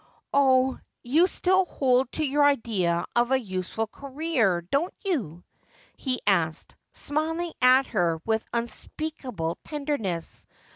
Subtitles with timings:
[0.33, 6.19] 'Oh, you still hold to your idea of a useful career, do you V he
[6.25, 10.47] asked, smiling at her with unspeakable tenderness.